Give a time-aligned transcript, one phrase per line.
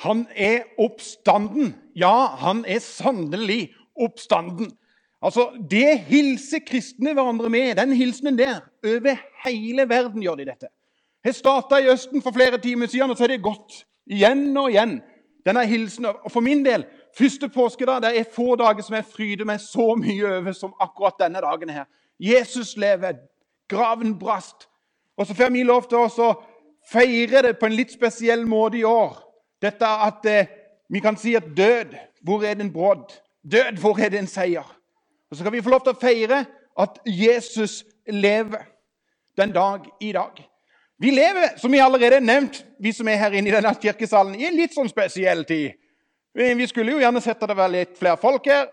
[0.00, 1.74] Han er oppstanden.
[1.96, 4.72] Ja, han er sannelig oppstanden.
[5.22, 8.60] Altså, Det hilser kristne hverandre med, den hilsenen der.
[8.84, 10.68] Over hele verden gjør de dette.
[11.24, 14.70] Jeg starta i Østen for flere timer siden, og så er det gått igjen og
[14.70, 15.02] igjen.
[15.46, 16.84] Denne hilsen, og For min del
[17.16, 21.20] første påskedag, det er få dager som jeg fryder meg så mye over som akkurat
[21.20, 21.68] denne dagen.
[21.68, 21.84] her.
[22.20, 23.12] Jesus lever,
[23.68, 24.68] graven brast.
[25.16, 26.34] Og så får vi lov til å
[26.92, 29.29] feire det på en litt spesiell måte i år.
[29.62, 30.46] Dette at eh,
[30.90, 33.12] vi kan si at død, hvor er din brodd?
[33.52, 34.76] Død, hvor er din seier?
[35.30, 36.44] Og Så kan vi få lov til å feire
[36.78, 38.64] at Jesus lever
[39.36, 40.40] den dag i dag.
[41.00, 44.34] Vi lever, som vi allerede har nevnt, vi som er her inne i denne kirkesalen,
[44.34, 45.72] i en litt sånn spesiell tid.
[46.34, 48.68] Vi skulle jo gjerne sett at det var litt flere folk her.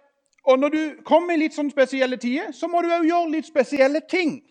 [0.47, 3.47] Og når du kommer i litt sånn spesielle tider, så må du òg gjøre litt
[3.47, 4.41] spesielle ting.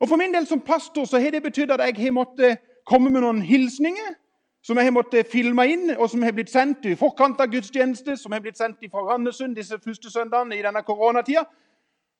[0.00, 3.10] Og For min del som pastor så har det betydd at jeg har måttet komme
[3.12, 4.14] med noen hilsninger
[4.62, 8.16] som jeg har måttet filme inn, og som har blitt sendt i forkant av gudstjeneste,
[8.20, 11.46] som har blitt sendt fra Randesund disse første søndagene i denne koronatida.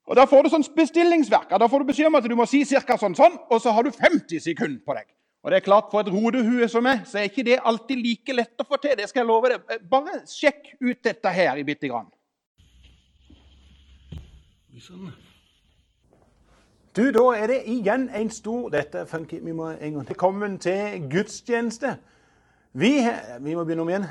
[0.09, 1.49] Og Da får du sånn bestillingsverk.
[1.59, 2.97] Da får du beskjed om at du må si ca.
[2.97, 5.05] sånn sånn, og så har du 50 sekunder på deg.
[5.43, 8.33] Og det er klart, For et rodehue som meg, så er ikke det alltid like
[8.33, 8.95] lett å få til.
[8.97, 9.89] Det skal jeg love deg.
[9.89, 12.09] Bare sjekk ut dette her i bitte grann.
[16.95, 19.39] Du, Da er det igjen en stor Dette er funky.
[19.39, 20.15] Vi må en gang til.
[20.15, 21.97] Velkommen til gudstjeneste.
[22.73, 23.07] Vi,
[23.39, 24.05] vi må begynne om igjen.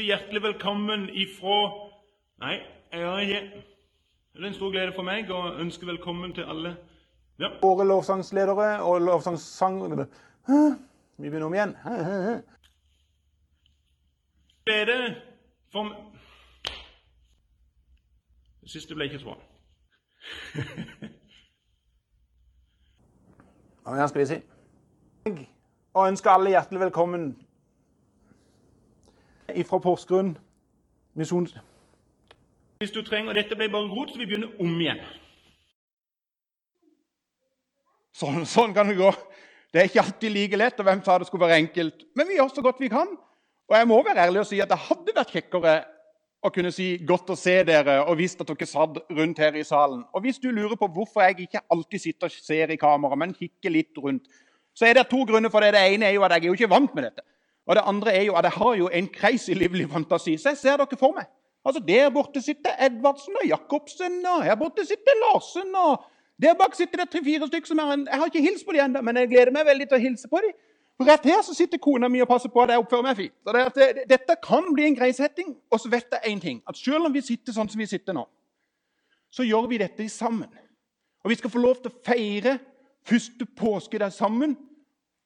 [0.00, 1.56] Hjertelig velkommen ifra
[2.40, 2.54] Nei,
[2.92, 3.40] jeg har ikke
[4.32, 6.72] Det er en stor glede for meg å ønske velkommen til alle.
[7.38, 7.52] Ja.
[7.60, 9.82] Våre lovsangsledere og lovsangssang...
[11.16, 11.76] Vi begynner om igjen.
[14.64, 14.98] Glede
[15.70, 15.92] for
[18.64, 19.38] Det siste ble ikke så bra.
[23.84, 24.44] Hva skal vi si?
[25.94, 27.34] Og ønsker alle hjertelig velkommen
[29.68, 30.34] fra Porsgrunn
[31.14, 31.48] misjon...
[32.82, 35.00] Hvis du trenger og Dette ble bare rot, så vi begynner om igjen.
[38.14, 39.10] Sånn, sånn kan det gå.
[39.72, 42.04] Det er ikke alltid like lett, og hvem sa det skulle være enkelt?
[42.14, 43.10] Men vi gjør så godt vi kan.
[43.70, 45.74] Og jeg må være ærlig og si at det hadde vært kjekkere
[46.44, 49.64] å kunne si 'godt å se dere' og visst at dere satt rundt her i
[49.64, 50.04] salen.
[50.12, 53.32] Og hvis du lurer på hvorfor jeg ikke alltid sitter og ser i kamera, men
[53.32, 54.28] kikker litt rundt,
[54.76, 55.72] så er det to grunner for det.
[55.72, 57.24] Det ene er jo at jeg er jo ikke vant med dette.
[57.66, 60.58] Og det andre er jo at jeg har jo en crazy livlig fantasi, så jeg
[60.58, 61.26] ser dere for meg.
[61.64, 65.74] Altså, Der borte sitter Edvardsen og Jacobsen, og her borte sitter Larsen.
[65.74, 66.04] og
[66.42, 68.84] Der bak sitter det tre-fire stykker som er en, Jeg har ikke hilst på dem
[68.84, 70.52] ennå, men jeg gleder meg veldig til å hilse på dem.
[70.96, 73.34] For Rett her så sitter kona mi og passer på at jeg oppfører meg fint.
[73.46, 75.56] Det, det, Dette kan bli en grei setting.
[75.70, 76.62] Og så vet jeg én ting.
[76.68, 78.28] At selv om vi sitter sånn som vi sitter nå,
[79.30, 80.52] så gjør vi dette sammen.
[81.24, 82.58] Og vi skal få lov til å feire
[83.08, 84.56] første påske der sammen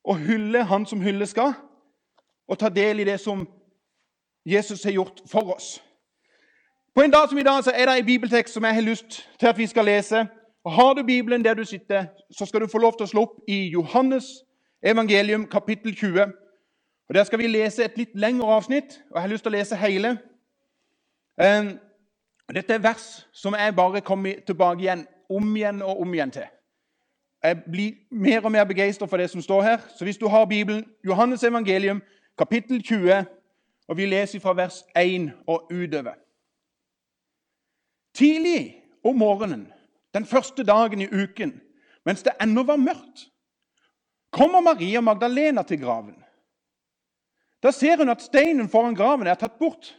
[0.05, 1.53] og hylle Han som hylle skal
[2.49, 3.49] og ta del i det som
[4.47, 5.83] Jesus har gjort for oss.
[6.95, 9.29] På en dag som i dag så er det en bibeltekst som jeg har lyst
[9.41, 10.27] til at vi skal lese.
[10.65, 13.23] Og Har du Bibelen der du sitter, så skal du få lov til å slå
[13.23, 14.25] opp i Johannes
[14.83, 16.23] evangelium kapittel 20.
[17.09, 19.57] Og Der skal vi lese et litt lengre avsnitt, og jeg har lyst til å
[19.57, 20.19] lese hele.
[22.55, 26.49] Dette er vers som jeg bare kommer tilbake igjen, om igjen og om igjen til.
[27.45, 29.79] Jeg blir mer og mer begeistra for det som står her.
[29.97, 32.03] Så hvis du har Bibelen, Johannes evangelium
[32.39, 33.25] kapittel 20,
[33.89, 36.15] og vi leser fra vers 1 og utover.
[38.15, 39.73] Tidlig om morgenen,
[40.15, 41.61] den første dagen i uken,
[42.05, 43.29] mens det ennå var mørkt,
[44.31, 46.17] kommer Maria Magdalena til graven.
[47.63, 49.97] Da ser hun at steinen foran graven er tatt bort.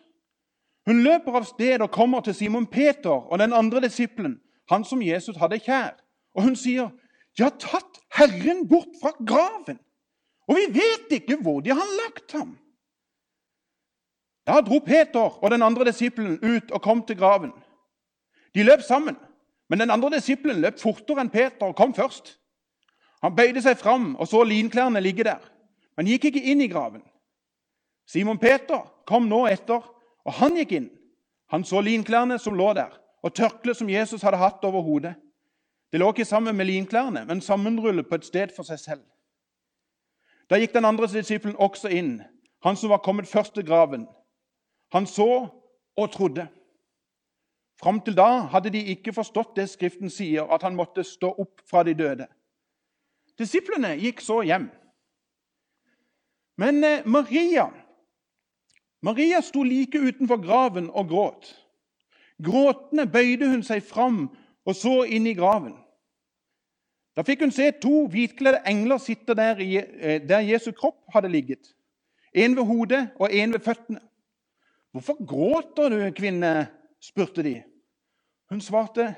[0.88, 4.40] Hun løper av sted og kommer til Simon Peter og den andre disippelen,
[4.70, 5.98] han som Jesus hadde kjær.
[6.36, 6.90] Og hun sier,
[7.36, 9.80] 'De har tatt Herren bort fra graven.'
[10.50, 12.58] Og vi vet ikke hvor de har lagt ham.
[14.48, 17.52] Da dro Peter og den andre disippelen ut og kom til graven.
[18.56, 19.18] De løp sammen,
[19.70, 22.40] men den andre disippelen løp fortere enn Peter og kom først.
[23.22, 25.44] Han bøyde seg fram og så linklærne ligge der,
[25.98, 27.04] men gikk ikke inn i graven.
[28.10, 29.84] Simon Peter kom nå etter,
[30.26, 30.90] og han gikk inn.
[31.54, 35.14] Han så linklærne som lå der, og tørkleet som Jesus hadde hatt over hodet.
[35.92, 39.04] Det lå ikke sammen med linklærne, men sammenrullet på et sted for seg selv.
[40.50, 42.22] Da gikk den andre disippelen også inn,
[42.66, 44.08] han som var kommet først til graven.
[44.92, 45.48] Han så
[45.98, 46.48] og trodde.
[47.80, 51.62] Fram til da hadde de ikke forstått det Skriften sier, at han måtte stå opp
[51.70, 52.28] fra de døde.
[53.40, 54.68] Disiplene gikk så hjem.
[56.60, 57.70] Men eh, Maria
[59.02, 61.54] Maria sto like utenfor graven og gråt.
[62.44, 64.26] Gråtende bøyde hun seg fram
[64.68, 65.78] og så inn i graven.
[67.18, 71.76] Da fikk hun se to hvitkledde engler sitte der, eh, der Jesu kropp hadde ligget.
[72.34, 74.00] En ved hodet og en ved føttene.
[74.92, 76.68] Hvorfor gråter du, kvinne?
[77.02, 77.64] spurte de.
[78.50, 79.16] Hun svarte,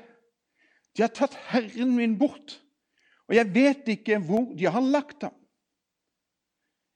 [0.96, 2.60] de har tatt Herren min bort,
[3.28, 5.34] og jeg vet ikke hvor de har lagt ham.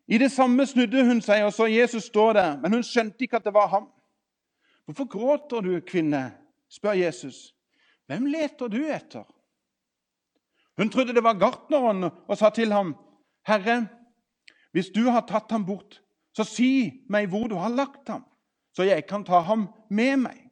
[0.06, 3.40] I det samme snudde hun seg og så Jesus stå der, men hun skjønte ikke
[3.40, 3.88] at det var ham.
[4.84, 6.30] Hvorfor gråter du, kvinne?
[6.70, 7.54] spør Jesus.
[8.06, 9.26] Hvem leter du etter?
[10.76, 12.96] Hun trodde det var gartneren og sa til ham,
[13.46, 13.88] Herre,
[14.72, 16.02] hvis du har tatt ham bort,
[16.36, 18.24] så si meg hvor du har lagt ham,
[18.76, 20.42] så jeg kan ta ham med meg.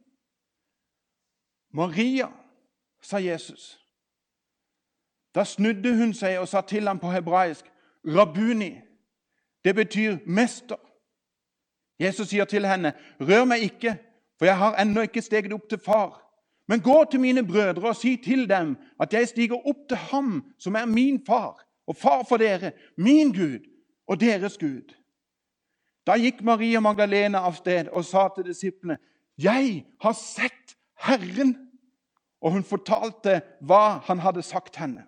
[1.75, 2.31] Maria,
[3.03, 3.81] sa Jesus.
[5.35, 7.67] Da snudde hun seg og sa til ham på hebraisk,
[8.07, 8.81] Rabuni.
[9.65, 10.81] Det betyr mester.
[12.01, 13.99] Jesus sier til henne, 'Rør meg ikke,
[14.39, 16.24] for jeg har ennå ikke steget opp til far.'
[16.69, 20.45] 'Men gå til mine brødre og si til dem at jeg stiger opp til ham
[20.59, 23.59] som er min far, og far for dere, min Gud
[24.09, 24.95] og deres Gud.'
[26.07, 28.99] Da gikk Maria Magdalena av sted og sa til disiplene,
[29.39, 31.57] 'Jeg har sett Herren.'
[32.41, 35.07] Og hun fortalte hva han hadde sagt henne.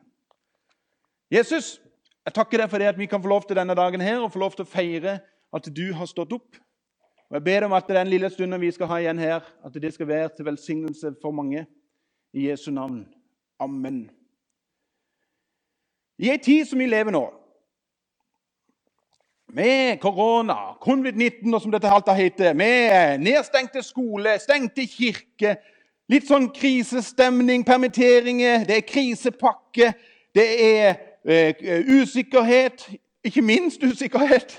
[1.30, 1.80] Jesus,
[2.24, 4.32] jeg takker deg for det at vi kan få lov til denne dagen her og
[4.32, 5.18] få lov til å feire
[5.54, 6.56] at du har stått opp.
[7.28, 9.94] Og Jeg ber om at den lille stunden vi skal ha igjen her, at det
[9.94, 11.66] skal være til velsignelse for mange.
[12.32, 13.06] I Jesu navn.
[13.60, 14.10] Amen.
[16.18, 17.24] I ei tid som vi lever nå,
[19.52, 25.56] med korona, covid-19 og som dette alt heter, med nedstengte skole, stengte kirke,
[26.12, 29.92] litt sånn krisestemning, permitteringer, det er krisepakke,
[30.36, 30.88] det er
[31.24, 32.88] eh, usikkerhet,
[33.24, 34.54] ikke minst usikkerhet.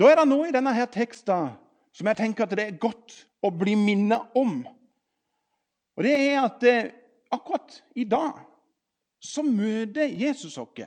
[0.00, 1.50] Da er det noe i denne her teksten
[1.92, 4.62] som jeg tenker at det er godt å bli minnet om.
[5.98, 6.88] Og det er at eh,
[7.28, 8.38] akkurat i dag
[9.20, 10.80] så møter Jesus oss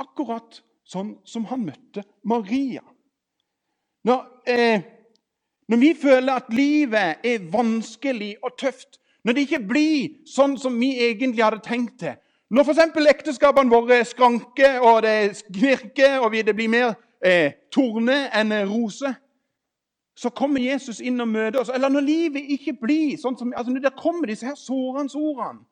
[0.00, 2.80] akkurat sånn som han møtte Maria.
[4.08, 4.80] Når, eh,
[5.68, 10.80] når vi føler at livet er vanskelig og tøft, når det ikke blir sånn som
[10.80, 12.16] vi egentlig hadde tenkt det,
[12.50, 13.04] når f.eks.
[13.12, 19.14] ekteskapene våre skranker og det knirker og det blir mer eh, torne enn rose,
[20.20, 21.72] så kommer Jesus inn og møter oss.
[21.72, 25.64] Eller når livet ikke blir sånn som altså Der kommer disse her sårende ordene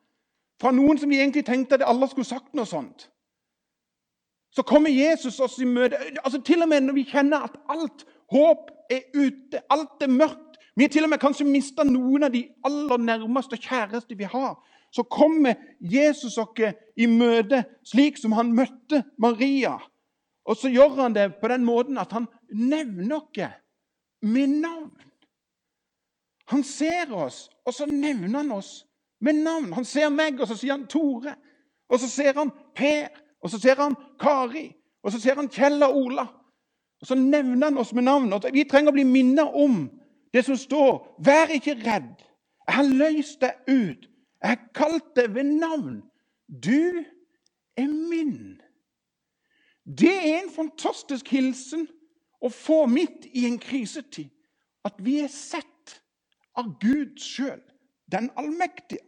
[0.59, 3.07] fra noen som de egentlig tenkte at alle skulle sagt noe sånt,
[4.51, 5.95] så kommer Jesus oss i møte.
[6.23, 10.45] Altså Til og med når vi kjenner at alt håp er ute, alt er mørkt
[10.75, 14.23] Vi har til og med kanskje mista noen av de aller nærmeste og kjæreste vi
[14.23, 14.53] har.
[14.95, 16.61] Så kommer Jesus oss
[16.95, 19.73] i møte slik som han møtte Maria.
[20.49, 23.43] Og så gjør han det på den måten at han nevner oss
[24.25, 24.95] med navn.
[26.49, 28.85] Han ser oss, og så nevner han oss
[29.21, 29.69] med navn.
[29.73, 31.35] Han ser meg, og så sier han Tore.
[31.89, 33.11] Og så ser han Per,
[33.41, 34.71] og så ser han Kari,
[35.03, 36.25] og så ser han Kjell og Ola.
[36.99, 38.33] Og Så nevner han oss med navn.
[38.33, 39.85] Og vi trenger å bli minnet om
[40.33, 40.97] det som står.
[41.23, 42.17] Vær ikke redd.
[42.67, 44.09] Jeg har løst deg ut.
[44.43, 46.01] Jeg har kalt deg ved navn.
[46.47, 47.05] Du
[47.77, 48.59] er min.
[49.89, 51.87] Det er en fantastisk hilsen
[52.41, 54.29] å få midt i en krisetid.
[54.85, 55.95] At vi er sett
[56.57, 57.59] av Gud sjøl,
[58.11, 59.03] den allmektige.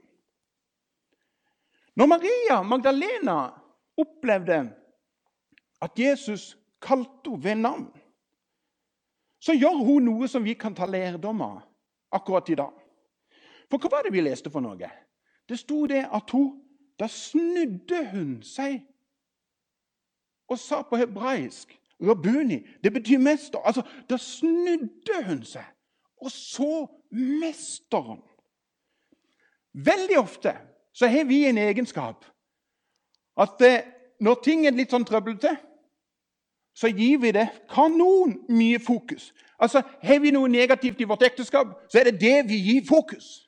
[1.96, 3.38] Når Maria Magdalena
[4.00, 4.62] opplevde
[5.84, 7.90] at Jesus kalte henne ved navn,
[9.42, 11.62] så gjør hun noe som vi kan ta lærdom av
[12.14, 12.74] akkurat i dag.
[13.70, 14.90] For hva var det vi leste for noe?
[15.48, 16.58] Det sto det at hun
[17.00, 18.76] Da snudde hun seg
[20.52, 22.60] og sa på hebraisk Rabuni.
[22.84, 23.60] Det betyr mester.
[23.60, 25.66] Altså, Da snudde hun seg
[26.22, 28.22] og så mesteren.
[29.74, 30.54] Veldig ofte
[30.94, 32.26] så har vi en egenskap
[33.38, 33.84] at eh,
[34.20, 35.56] når ting er litt sånn trøblete,
[36.78, 39.32] så gir vi det kanon mye fokus.
[39.60, 43.48] Altså, Har vi noe negativt i vårt ekteskap, så er det det vi gir fokus.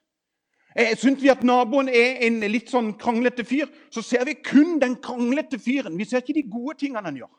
[0.98, 4.96] Syns vi at naboen er en litt sånn kranglete fyr, så ser vi kun den
[5.02, 5.98] kranglete fyren.
[6.00, 7.32] Vi ser ikke de gode tingene han gjør.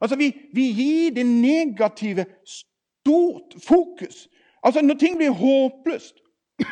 [0.00, 4.28] Altså, Vi, vi gir det negative stort fokus.
[4.62, 6.20] Altså, Når ting blir håpløst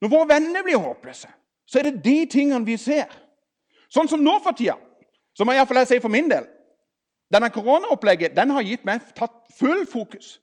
[0.00, 1.28] Når våre venner blir håpløse,
[1.66, 3.08] så er det de tingene vi ser.
[3.88, 4.74] Sånn som nå for tida,
[5.32, 6.44] så må jeg iallfall si for min del
[7.32, 10.40] Denne koronaopplegget den har gitt meg tatt full fokus.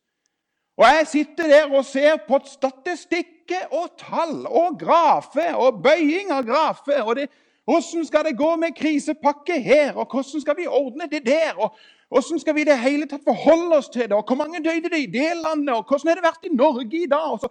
[0.82, 6.46] Og jeg sitter der og ser på statistikker og tall og grafer og bøying av
[6.46, 7.04] grafer.
[7.04, 7.30] og det,
[7.66, 11.54] Hvordan skal det gå med krisepakke her, og hvordan skal vi ordne det der?
[11.58, 11.76] og
[12.10, 14.12] Hvordan skal vi det hele tatt forholde oss til det?
[14.12, 15.76] og Hvor mange døde det i det landet?
[15.76, 17.32] og Hvordan har det vært i Norge i dag?
[17.32, 17.48] Og så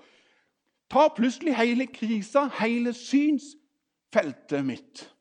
[0.91, 5.15] tar plutselig hele krisa hele synsfeltet mitt.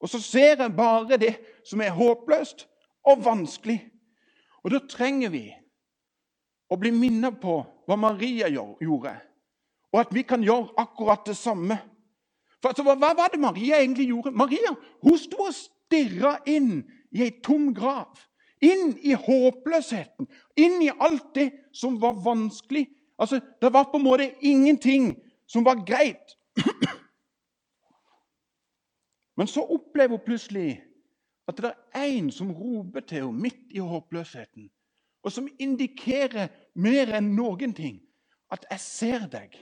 [0.00, 2.68] Og så ser jeg bare det som er håpløst,
[3.04, 3.84] og vanskelig.
[4.62, 5.54] Og da trenger vi
[6.70, 9.14] å bli minnet på hva Maria gjorde,
[9.92, 11.76] og at vi kan gjøre akkurat det samme.
[12.62, 14.32] For altså, Hva var det Maria egentlig gjorde?
[14.32, 14.72] Maria
[15.04, 16.80] hun sto og stirra inn
[17.12, 18.16] i ei tom grav.
[18.64, 22.86] Inn i håpløsheten, inn i alt det som var vanskelig.
[23.18, 25.12] Altså, Det var på en måte ingenting
[25.46, 26.38] som var greit.
[29.36, 30.80] Men så opplever hun plutselig
[31.48, 34.70] at det er en som roper til henne midt i håpløsheten,
[35.24, 38.00] og som indikerer mer enn noen ting
[38.50, 39.56] at 'jeg ser deg'.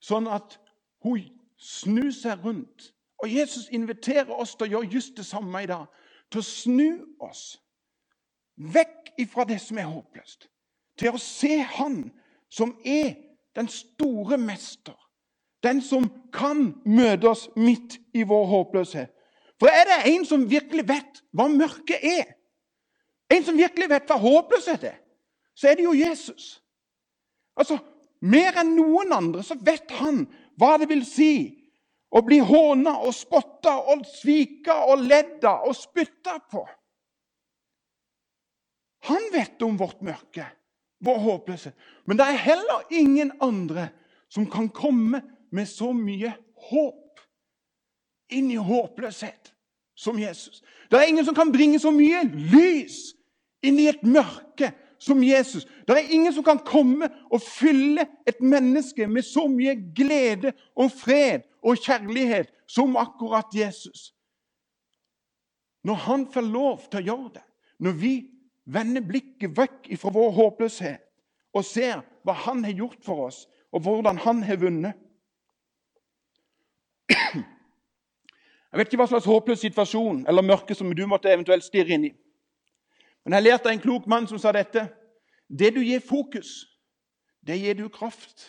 [0.00, 0.60] Sånn at
[1.02, 1.22] hun
[1.58, 2.92] snur seg rundt.
[3.22, 5.86] Og Jesus inviterer oss til å gjøre just det samme i dag.
[6.30, 7.60] Til å snu oss
[8.56, 10.48] vekk ifra det som er håpløst.
[10.98, 12.12] Til å se Han
[12.50, 13.14] som er
[13.56, 14.94] den store mester.
[15.62, 19.10] Den som kan møte oss midt i vår håpløshet.
[19.58, 22.34] For er det en som virkelig vet hva mørket er,
[23.32, 25.00] en som virkelig vet hva håpløshet er,
[25.54, 26.58] så er det jo Jesus.
[27.56, 27.78] Altså,
[28.24, 30.22] Mer enn noen andre så vet han
[30.60, 31.34] hva det vil si
[32.14, 36.62] å bli håna og spotta og svika og ledda og spytta på.
[39.10, 40.46] Han vet om vårt mørke,
[41.04, 41.74] vår håpløshet.
[42.08, 43.90] Men det er heller ingen andre
[44.32, 45.20] som kan komme
[45.52, 46.32] med så mye
[46.70, 47.20] håp
[48.32, 49.52] inn i håpløshet
[49.94, 50.62] som Jesus.
[50.90, 53.14] Det er ingen som kan bringe så mye lys
[53.64, 55.66] inn i et mørke som Jesus.
[55.86, 60.92] Det er ingen som kan komme og fylle et menneske med så mye glede og
[60.92, 64.12] fred og kjærlighet som akkurat Jesus.
[65.84, 67.44] Når han får lov til å gjøre det,
[67.84, 68.14] når vi
[68.64, 71.02] vender blikket vekk fra vår håpløshet
[71.54, 75.00] og ser hva han har gjort for oss, og hvordan han har vunnet
[78.74, 82.08] Jeg vet ikke hva slags håpløs situasjon eller mørke som du måtte eventuelt stirre inn
[82.08, 82.10] i.
[83.22, 84.82] Men jeg lærte av en klok mann som sa dette.
[85.46, 86.64] Det du gir fokus,
[87.46, 88.48] det gir du kraft.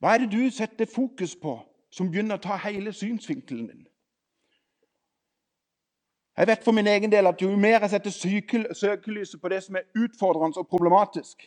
[0.00, 1.58] Hva er det du setter fokus på,
[1.92, 3.82] som begynner å ta hele synsvinkelen din?
[6.40, 9.76] Jeg vet for min egen del at Jo mer jeg setter søkelyset på det som
[9.76, 11.44] er utfordrende og problematisk,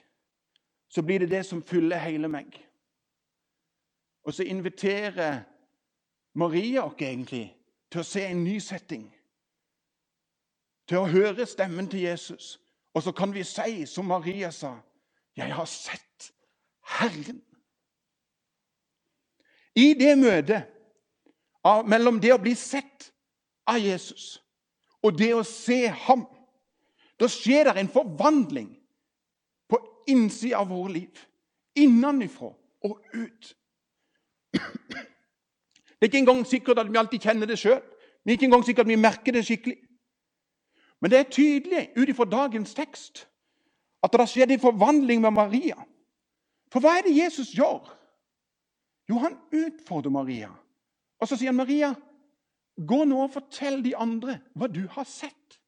[0.93, 2.53] så blir det det som fyller hele meg.
[4.29, 5.41] Og så inviterer
[6.33, 7.55] Maria oss egentlig
[7.91, 9.05] til å se en ny setting
[10.87, 12.59] til å høre stemmen til Jesus.
[12.93, 14.79] Og så kan vi si som Maria sa,
[15.35, 16.33] 'Jeg har sett
[16.81, 17.41] Herren'.
[19.75, 20.63] I det møtet
[21.85, 23.13] mellom det å bli sett
[23.67, 24.43] av Jesus
[25.03, 26.27] og det å se ham,
[27.19, 28.69] da skjer det en forvandling
[29.69, 31.19] på innsida av våre liv.
[31.75, 33.55] Innenfra og ut.
[36.03, 37.79] Det er ikke engang sikkert at vi alltid kjenner det sjøl.
[37.79, 39.77] Det er ikke engang sikkert at vi merker det skikkelig.
[40.99, 43.21] Men det er tydelig ut ifra dagens tekst
[44.03, 45.77] at det har skjedd en forvandling med Maria.
[46.67, 47.87] For hva er det Jesus gjør?
[49.09, 50.49] Jo, han utfordrer Maria.
[51.23, 51.93] Og så sier han, 'Maria,
[52.87, 55.59] gå nå og fortell de andre hva du har sett.'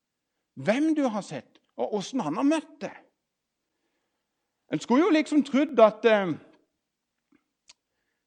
[0.56, 2.92] Hvem du har sett, og åssen han har møtt det.
[4.72, 6.36] En skulle jo liksom trodd at eh,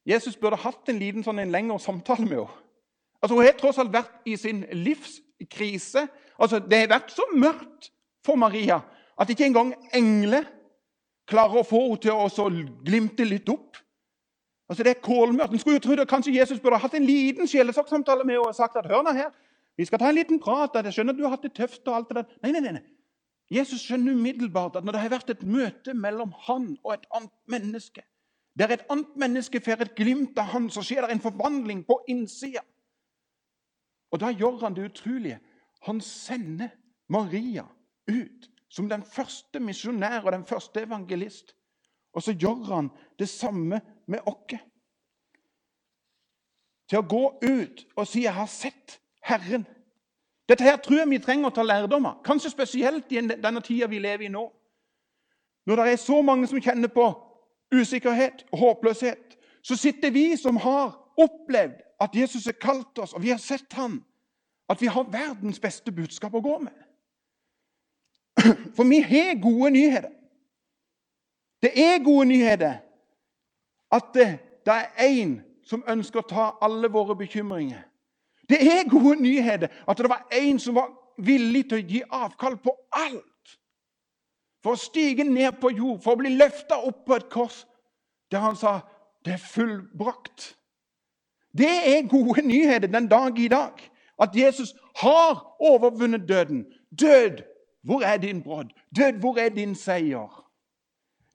[0.09, 2.65] Jesus burde hatt en liten sånn en lengre samtale med henne.
[3.23, 6.07] Altså, Hun har tross alt vært i sin livskrise.
[6.39, 7.91] Altså, Det har vært så mørkt
[8.25, 8.81] for Maria
[9.19, 10.47] at ikke engang engler
[11.27, 12.49] klarer å få henne til å
[12.85, 13.77] glimte litt opp.
[14.69, 15.53] Altså, Det er kålmørkt.
[15.53, 18.55] En skulle jo trodd at kanskje Jesus burde hatt en liten sjelesorgsamtale med henne og
[18.55, 19.31] sagt at hør nå her,
[19.77, 20.75] vi skal ta en liten prat.
[20.75, 21.87] Jeg skjønner at du har hatt det tøft.
[21.87, 22.25] og alt det der.
[22.43, 22.83] Nei, nei, nei.
[23.51, 27.33] Jesus skjønner umiddelbart at når det har vært et møte mellom han og et annet
[27.49, 28.03] menneske,
[28.59, 32.01] der et annet menneske får et glimt av han, så skjer det en forvandling på
[32.11, 32.65] innsida.
[34.11, 35.39] Og da gjør han det utrolige.
[35.87, 36.69] Han sender
[37.09, 37.65] Maria
[38.09, 41.55] ut som den første misjonær og den første evangelist.
[42.13, 44.59] Og så gjør han det samme med oss.
[46.89, 49.67] Til å gå ut og si 'Jeg har sett Herren'.
[50.49, 53.87] Dette her tror jeg vi trenger å ta lærdom av, kanskje spesielt i denne tida
[53.87, 54.53] vi lever i nå.
[55.67, 57.28] Når det er så mange som kjenner på
[57.75, 63.29] usikkerhet håpløshet, så sitter vi som har opplevd at Jesus har kalt oss, og vi
[63.29, 64.05] har sett ham,
[64.69, 66.77] at vi har verdens beste budskap å gå med.
[68.77, 70.13] For vi har gode nyheter.
[71.63, 72.79] Det er gode nyheter
[73.91, 74.29] at det,
[74.67, 77.83] det er én som ønsker å ta alle våre bekymringer.
[78.49, 82.57] Det er gode nyheter at det var en som var villig til å gi avkall
[82.63, 83.27] på alt
[84.63, 87.63] for å stige ned på jord, for å bli løfta opp på et kors,
[88.33, 88.81] der han sa
[89.25, 90.55] det er fullbrakt.
[91.59, 93.81] Det er gode nyheter den dag i dag.
[94.19, 96.67] At Jesus har overvunnet døden.
[96.91, 97.43] Død,
[97.87, 98.71] hvor er din brodd?
[98.97, 100.45] Død, hvor er din seier?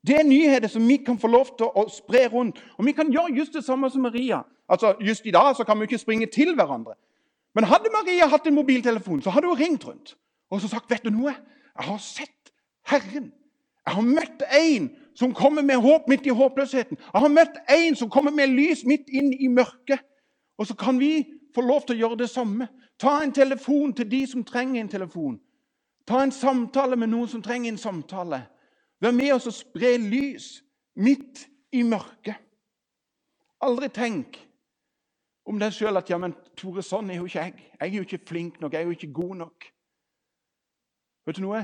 [0.08, 2.60] Det er nyheter som vi kan få lov til å spre rundt.
[2.78, 4.42] Og vi kan gjøre just det samme som Maria.
[4.70, 6.96] Altså, Just i dag så kan vi ikke springe til hverandre.
[7.56, 10.16] Men hadde Maria hatt en mobiltelefon, så hadde hun ringt rundt
[10.54, 11.34] og så sagt vet du noe?
[11.74, 12.43] Jeg har sett
[12.88, 13.32] Herren.
[13.84, 16.98] Jeg har møtt en som kommer med håp midt i håpløsheten.
[16.98, 20.00] Jeg har møtt en som kommer med lys midt inn i mørket.
[20.58, 21.26] Og så kan vi
[21.56, 22.70] få lov til å gjøre det samme.
[23.00, 25.36] Ta en telefon til de som trenger en telefon.
[26.08, 28.44] Ta en samtale med noen som trenger en samtale.
[29.04, 30.64] Vær med oss og spre lys
[30.96, 32.40] midt i mørket.
[33.64, 34.40] Aldri tenk
[35.48, 37.70] om deg sjøl at ja, men Tore, sånn er jo ikke jeg.
[37.80, 39.68] Jeg er jo ikke flink nok, jeg er jo ikke god nok.
[41.28, 41.64] Vet du noe?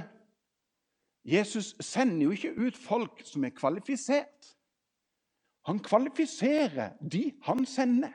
[1.30, 4.56] Jesus sender jo ikke ut folk som er kvalifisert.
[5.66, 8.12] Han kvalifiserer de han sender.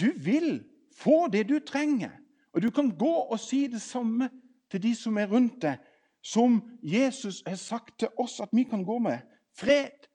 [0.00, 0.64] Du vil
[0.96, 2.10] få det du trenger,
[2.52, 4.30] og du kan gå og si det samme
[4.70, 5.78] til de som er rundt deg,
[6.22, 9.18] som Jesus har sagt til oss at vi kan gå med.
[9.56, 10.08] Fred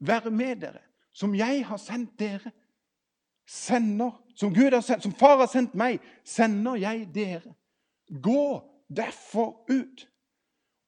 [0.00, 0.82] være med dere,
[1.12, 2.50] som jeg har sendt dere.
[3.46, 7.54] Sender, som, Gud har sendt, som far har sendt meg, sender jeg dere.
[8.22, 8.62] Gå
[8.96, 10.06] derfor ut.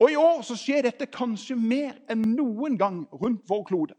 [0.02, 3.94] Og I år så skjer dette kanskje mer enn noen gang rundt vår klode.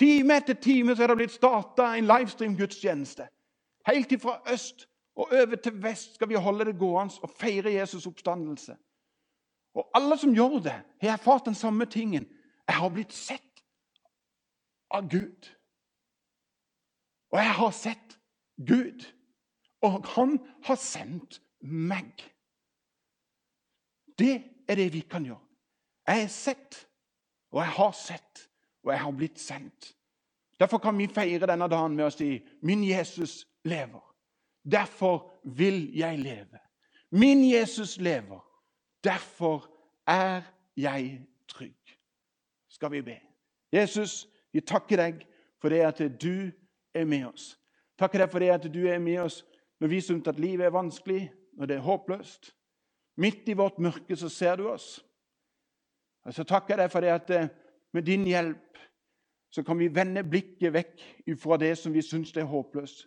[0.00, 3.26] Time etter time så er det blitt starta en livestream-gudstjeneste.
[3.86, 4.86] Helt fra øst
[5.16, 8.76] og over til vest skal vi holde det gående og feire Jesus' oppstandelse.
[9.76, 12.26] Og alle som gjør det, har erfart den samme tingen.
[12.68, 13.62] Jeg har blitt sett
[14.90, 15.52] av Gud.
[17.32, 18.18] Og jeg har sett
[18.56, 19.04] Gud.
[19.80, 22.12] Og han har sendt meg.
[24.18, 25.42] Det er det vi kan gjøre.
[26.06, 26.88] Jeg er sett,
[27.50, 28.50] og jeg har sett,
[28.82, 29.92] og jeg har blitt sendt.
[30.60, 34.14] Derfor kan vi feire denne dagen med å si 'Min Jesus lever'.
[34.70, 36.58] Derfor vil jeg leve.
[37.10, 38.40] Min Jesus lever.
[39.04, 39.70] Derfor
[40.06, 40.42] er
[40.76, 41.98] jeg trygg.
[42.68, 43.20] Skal vi be.
[43.72, 45.26] Jesus, vi takker deg
[45.60, 46.50] for det at du
[46.94, 47.58] er med oss.
[47.98, 49.44] Takker deg for det at du er med oss
[49.80, 52.54] når vi syns at livet er vanskelig, når det er håpløst.
[53.16, 55.04] Midt i vårt mørke så ser du oss.
[56.26, 57.48] Og så takker jeg deg for det at eh,
[57.94, 58.80] med din hjelp
[59.50, 61.04] så kan vi vende blikket vekk
[61.40, 63.06] fra det som vi syns er håpløst,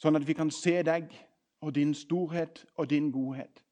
[0.00, 1.12] sånn at vi kan se deg
[1.60, 3.62] og din storhet og din godhet.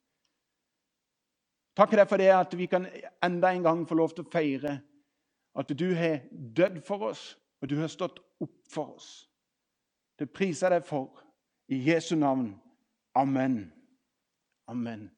[1.78, 2.86] Takker deg for det at vi kan
[3.24, 4.76] enda en gang få lov til å feire
[5.58, 9.28] at du har dødd for oss, og du har stått opp for oss.
[10.18, 11.24] Det priser jeg deg for.
[11.68, 12.52] I Jesu navn.
[13.14, 13.72] Amen.
[14.68, 15.08] Amen.